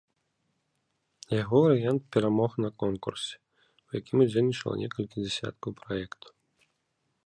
[1.41, 3.35] Яго варыянт перамог на конкурсе,
[3.85, 6.29] у якім удзельнічала некалькі дзясяткаў праектаў.